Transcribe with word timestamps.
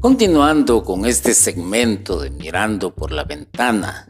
Continuando 0.00 0.84
con 0.84 1.06
este 1.06 1.34
segmento 1.34 2.20
de 2.20 2.30
Mirando 2.30 2.94
por 2.94 3.10
la 3.10 3.24
ventana 3.24 4.06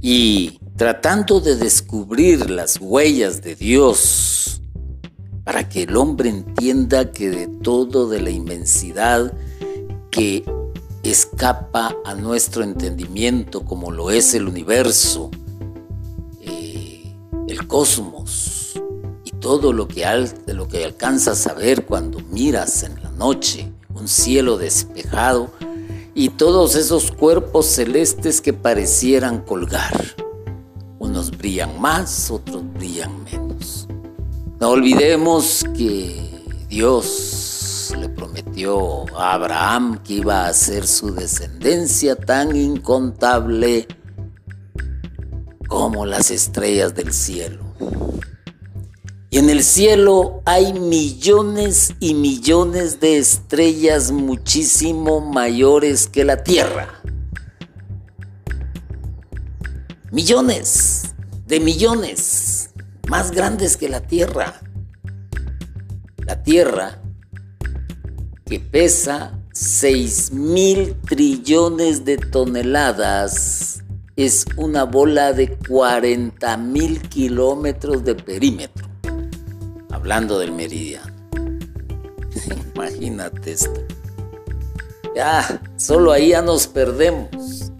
y 0.00 0.60
tratando 0.76 1.40
de 1.40 1.56
descubrir 1.56 2.48
las 2.48 2.78
huellas 2.80 3.42
de 3.42 3.56
Dios 3.56 4.62
para 5.42 5.68
que 5.68 5.82
el 5.82 5.96
hombre 5.96 6.28
entienda 6.28 7.10
que 7.10 7.28
de 7.28 7.48
todo 7.48 8.08
de 8.08 8.20
la 8.20 8.30
inmensidad 8.30 9.32
que 10.12 10.44
escapa 11.02 11.96
a 12.04 12.14
nuestro 12.14 12.62
entendimiento 12.62 13.64
como 13.64 13.90
lo 13.90 14.12
es 14.12 14.32
el 14.32 14.46
universo, 14.46 15.32
eh, 16.40 17.12
el 17.48 17.66
cosmos 17.66 18.80
y 19.24 19.32
todo 19.32 19.72
lo 19.72 19.88
que, 19.88 20.04
lo 20.46 20.68
que 20.68 20.84
alcanzas 20.84 21.48
a 21.48 21.54
ver 21.54 21.84
cuando 21.84 22.20
miras 22.20 22.84
en 22.84 23.02
la 23.02 23.10
noche, 23.10 23.72
un 24.02 24.08
cielo 24.08 24.58
despejado 24.58 25.48
y 26.12 26.30
todos 26.30 26.74
esos 26.74 27.12
cuerpos 27.12 27.66
celestes 27.66 28.40
que 28.40 28.52
parecieran 28.52 29.42
colgar. 29.42 29.94
Unos 30.98 31.30
brillan 31.30 31.80
más, 31.80 32.28
otros 32.28 32.64
brillan 32.74 33.22
menos. 33.22 33.86
No 34.60 34.70
olvidemos 34.70 35.64
que 35.76 36.20
Dios 36.68 37.94
le 37.96 38.08
prometió 38.08 39.04
a 39.16 39.34
Abraham 39.34 40.02
que 40.02 40.14
iba 40.14 40.48
a 40.48 40.52
ser 40.52 40.84
su 40.84 41.14
descendencia 41.14 42.16
tan 42.16 42.56
incontable 42.56 43.86
como 45.68 46.06
las 46.06 46.32
estrellas 46.32 46.92
del 46.96 47.12
cielo. 47.12 47.62
Cielo 49.62 50.42
hay 50.44 50.72
millones 50.72 51.94
y 52.00 52.14
millones 52.14 52.98
de 53.00 53.18
estrellas 53.18 54.10
muchísimo 54.10 55.20
mayores 55.20 56.08
que 56.08 56.24
la 56.24 56.42
Tierra. 56.42 57.00
Millones 60.10 61.14
de 61.46 61.60
millones 61.60 62.70
más 63.08 63.30
grandes 63.30 63.76
que 63.76 63.88
la 63.88 64.00
Tierra. 64.00 64.60
La 66.26 66.42
Tierra 66.42 67.00
que 68.46 68.58
pesa 68.58 69.38
6 69.52 70.32
mil 70.32 70.94
trillones 71.02 72.04
de 72.04 72.16
toneladas 72.16 73.84
es 74.16 74.44
una 74.56 74.84
bola 74.84 75.32
de 75.32 75.56
40 75.56 76.56
mil 76.56 77.00
kilómetros 77.08 78.04
de 78.04 78.14
perímetro 78.14 78.91
hablando 80.02 80.40
del 80.40 80.50
meridiano. 80.50 81.14
Imagínate 82.74 83.52
esto. 83.52 83.86
Ya, 85.14 85.62
solo 85.76 86.10
ahí 86.10 86.30
ya 86.30 86.42
nos 86.42 86.66
perdemos. 86.66 87.70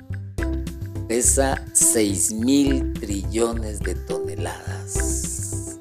Pesa 1.08 1.64
6 1.72 2.34
mil 2.34 2.92
trillones 2.92 3.80
de 3.80 3.96
toneladas. 3.96 5.78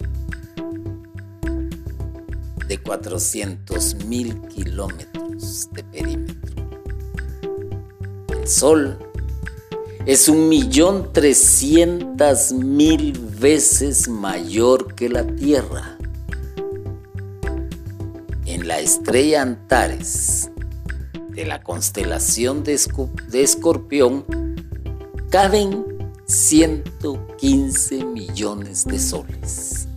De 2.68 2.80
400 2.80 4.06
mil 4.06 4.42
kilómetros 4.48 5.70
de 5.74 5.84
perímetro. 5.84 6.64
El 8.36 8.48
Sol 8.48 8.98
es 10.08 10.28
un 10.28 10.50
millón 10.50 11.14
trescientas 11.14 12.52
mil 12.52 13.14
veces 13.40 14.08
mayor 14.08 14.96
que 14.96 15.08
la 15.08 15.24
Tierra 15.24 16.00
la 18.72 18.80
estrella 18.80 19.42
Antares 19.42 20.50
de 21.32 21.46
la 21.46 21.62
constelación 21.62 22.64
de, 22.64 22.80
Escorpión 23.34 24.24
caben 25.30 25.84
115 26.26 28.06
millones 28.06 28.86
de 28.86 28.98
soles. 28.98 29.90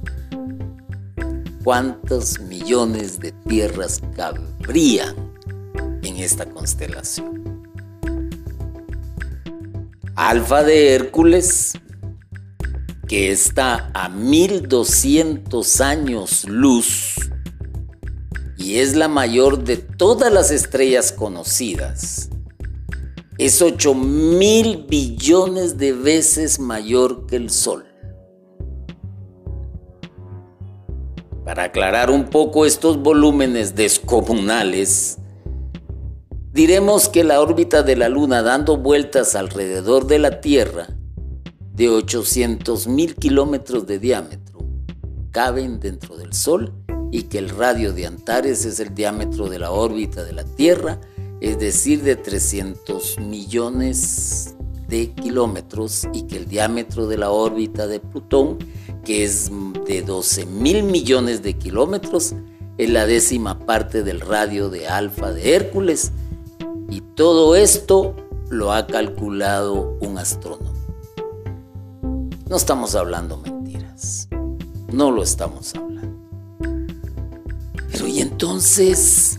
¿Cuántos 1.63 2.41
millones 2.41 3.21
de 3.21 3.31
tierras 3.49 4.03
cabrían 4.17 5.15
en 6.03 6.17
esta 6.17 6.45
constelación? 6.45 7.45
Alfa 10.17 10.65
de 10.65 10.95
Hércules, 10.97 11.75
que 13.07 13.31
está 13.31 13.93
a 13.95 14.09
1200 14.09 15.81
años 15.81 16.45
luz 16.49 17.24
y 18.65 18.79
es 18.79 18.97
la 18.97 19.09
mayor 19.09 19.63
de 19.63 19.77
todas 19.77 20.33
las 20.33 20.51
estrellas 20.51 21.13
conocidas. 21.13 22.31
Es 23.37 23.61
8 23.61 23.95
mil 23.95 24.87
billones 24.89 25.77
de 25.77 25.93
veces 25.93 26.59
mayor 26.59 27.27
que 27.27 27.37
el 27.37 27.51
Sol. 27.51 27.85
Para 31.45 31.65
aclarar 31.65 32.11
un 32.11 32.31
poco 32.31 32.65
estos 32.65 33.03
volúmenes 33.03 33.75
descomunales, 33.75 35.19
diremos 36.51 37.11
que 37.11 37.23
la 37.23 37.43
órbita 37.43 37.83
de 37.83 37.97
la 37.97 38.09
Luna 38.09 38.41
dando 38.41 38.79
vueltas 38.79 39.35
alrededor 39.35 40.07
de 40.07 40.21
la 40.21 40.41
Tierra, 40.41 40.87
de 41.75 41.91
800 41.91 42.87
mil 42.87 43.15
kilómetros 43.15 43.87
de 43.87 43.99
diámetro, 43.99 44.61
caben 45.33 45.81
dentro 45.81 46.17
del 46.17 46.33
Sol 46.33 46.84
y 47.15 47.23
que 47.23 47.39
el 47.39 47.49
radio 47.49 47.93
de 47.93 48.07
Antares 48.07 48.65
es 48.65 48.81
el 48.81 48.93
diámetro 48.93 49.49
de 49.49 49.61
la 49.61 49.71
órbita 49.71 50.25
de 50.25 50.33
la 50.33 50.43
Tierra, 50.43 51.01
es 51.41 51.61
decir, 51.61 52.03
de 52.03 52.17
300 52.17 53.21
millones 53.21 54.57
de 54.89 55.13
kilómetros 55.13 56.09
y 56.13 56.23
que 56.23 56.39
el 56.39 56.49
diámetro 56.49 57.07
de 57.07 57.17
la 57.17 57.31
órbita 57.31 57.87
de 57.87 58.01
Plutón, 58.01 58.59
que 59.05 59.23
es 59.23 59.49
de 59.87 60.03
12 60.03 60.47
mil 60.47 60.83
millones 60.83 61.45
de 61.45 61.55
kilómetros, 61.57 62.35
es 62.79 62.91
la 62.91 63.07
décima 63.07 63.61
parte 63.61 64.03
del 64.03 64.21
radio 64.21 64.69
de 64.69 64.89
Alfa 64.89 65.33
de 65.33 65.55
Hércules 65.55 66.11
y 66.91 67.01
todo 67.01 67.55
esto 67.55 68.17
lo 68.51 68.73
ha 68.73 68.89
calculado 68.89 69.97
un 70.01 70.19
astrónomo. 70.19 70.73
No 72.51 72.57
estamos 72.57 72.97
hablando 72.97 73.37
mentiras, 73.37 74.29
no 74.93 75.13
lo 75.13 75.23
estamos 75.23 75.73
hablando. 75.77 76.14
Pero 77.95 78.09
y 78.09 78.21
entonces, 78.23 79.39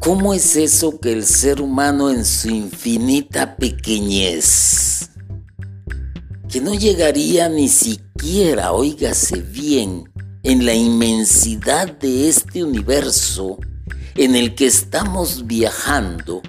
¿cómo 0.00 0.34
es 0.34 0.56
eso 0.56 0.98
que 0.98 1.12
el 1.12 1.24
ser 1.24 1.60
humano 1.60 2.10
en 2.10 2.24
su 2.24 2.48
infinita 2.48 3.54
pequeñez, 3.54 5.10
que 6.48 6.60
no 6.60 6.74
llegaría 6.74 7.48
ni 7.48 7.68
siquiera, 7.68 8.72
oígase 8.72 9.40
bien, 9.40 10.10
en 10.42 10.66
la 10.66 10.74
inmensidad 10.74 11.96
de 11.96 12.28
este 12.28 12.64
universo 12.64 13.58
en 14.16 14.34
el 14.34 14.56
que 14.56 14.66
estamos 14.66 15.46
viajando, 15.46 16.42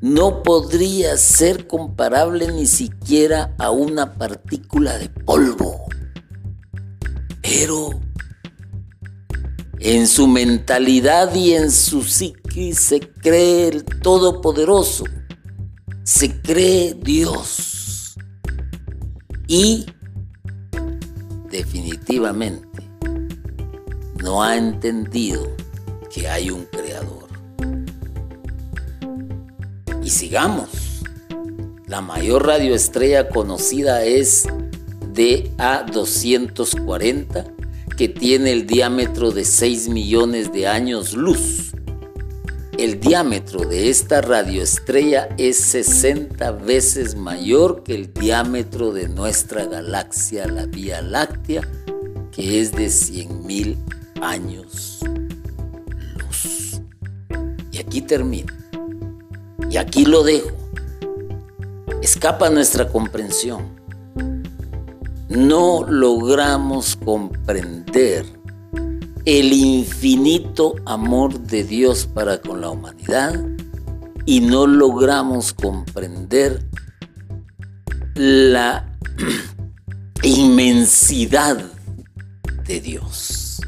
no 0.00 0.42
podría 0.42 1.18
ser 1.18 1.66
comparable 1.66 2.50
ni 2.50 2.64
siquiera 2.64 3.54
a 3.58 3.70
una 3.70 4.14
partícula 4.14 4.96
de 4.96 5.10
polvo. 5.10 5.84
Pero 7.42 8.03
en 9.84 10.08
su 10.08 10.26
mentalidad 10.26 11.32
y 11.34 11.52
en 11.52 11.70
su 11.70 12.02
psiquis 12.02 12.80
se 12.80 13.00
cree 13.00 13.68
el 13.68 13.84
Todopoderoso, 13.84 15.04
se 16.02 16.40
cree 16.40 16.94
Dios. 16.94 18.16
Y 19.46 19.84
definitivamente 21.50 22.66
no 24.22 24.42
ha 24.42 24.56
entendido 24.56 25.54
que 26.10 26.30
hay 26.30 26.50
un 26.50 26.64
creador. 26.64 27.28
Y 30.02 30.08
sigamos. 30.08 30.70
La 31.86 32.00
mayor 32.00 32.46
radioestrella 32.46 33.28
conocida 33.28 34.02
es 34.02 34.46
DA240 35.12 37.53
que 37.96 38.08
tiene 38.08 38.52
el 38.52 38.66
diámetro 38.66 39.30
de 39.30 39.44
6 39.44 39.88
millones 39.88 40.52
de 40.52 40.66
años 40.66 41.14
luz. 41.14 41.72
El 42.76 42.98
diámetro 42.98 43.60
de 43.60 43.88
esta 43.88 44.20
radioestrella 44.20 45.28
es 45.38 45.58
60 45.58 46.50
veces 46.52 47.14
mayor 47.14 47.84
que 47.84 47.94
el 47.94 48.12
diámetro 48.12 48.92
de 48.92 49.08
nuestra 49.08 49.66
galaxia, 49.66 50.48
la 50.48 50.66
Vía 50.66 51.00
Láctea, 51.00 51.62
que 52.32 52.60
es 52.60 52.72
de 52.72 52.90
100 52.90 53.46
mil 53.46 53.78
años 54.20 54.98
luz. 56.16 56.80
Y 57.70 57.78
aquí 57.78 58.00
termino. 58.00 58.52
Y 59.70 59.76
aquí 59.76 60.04
lo 60.04 60.24
dejo. 60.24 60.50
Escapa 62.02 62.50
nuestra 62.50 62.88
comprensión 62.88 63.83
no 65.34 65.84
logramos 65.88 66.96
comprender 66.96 68.24
el 69.24 69.52
infinito 69.52 70.76
amor 70.86 71.40
de 71.40 71.64
Dios 71.64 72.06
para 72.06 72.40
con 72.40 72.60
la 72.60 72.70
humanidad 72.70 73.34
y 74.26 74.40
no 74.40 74.66
logramos 74.66 75.52
comprender 75.52 76.64
la 78.14 78.96
inmensidad 80.22 81.58
de 82.64 82.80
Dios. 82.80 83.60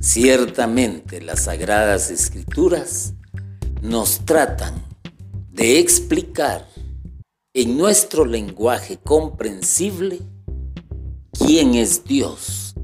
Ciertamente 0.00 1.20
las 1.20 1.44
sagradas 1.44 2.10
escrituras 2.10 3.14
nos 3.82 4.24
tratan 4.24 4.74
de 5.50 5.80
explicar 5.80 6.75
en 7.56 7.78
nuestro 7.78 8.26
lenguaje 8.26 8.98
comprensible 8.98 10.20
quién 11.32 11.74
es 11.74 12.04
Dios 12.04 12.74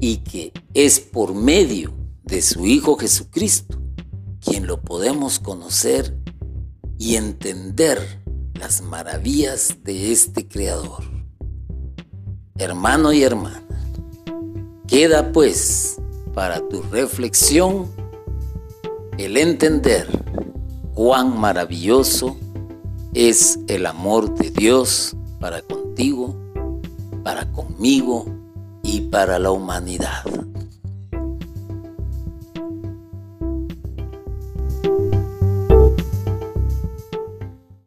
y 0.00 0.16
que 0.18 0.54
es 0.72 0.98
por 0.98 1.34
medio 1.34 1.92
de 2.22 2.40
su 2.40 2.64
Hijo 2.64 2.96
Jesucristo 2.96 3.78
quien 4.40 4.66
lo 4.66 4.80
podemos 4.80 5.38
conocer 5.38 6.16
y 6.96 7.16
entender 7.16 8.22
las 8.58 8.80
maravillas 8.80 9.76
de 9.84 10.10
este 10.10 10.48
Creador. 10.48 11.04
Hermano 12.56 13.12
y 13.12 13.22
hermana, 13.22 13.62
queda 14.88 15.32
pues 15.32 15.98
para 16.32 16.66
tu 16.66 16.80
reflexión 16.80 17.90
el 19.18 19.36
entender 19.36 20.08
cuán 20.94 21.38
maravilloso 21.38 22.38
es 23.14 23.58
el 23.68 23.86
amor 23.86 24.34
de 24.34 24.50
Dios 24.50 25.14
para 25.38 25.60
contigo, 25.62 26.34
para 27.22 27.50
conmigo 27.52 28.24
y 28.82 29.02
para 29.02 29.38
la 29.38 29.50
humanidad. 29.50 30.24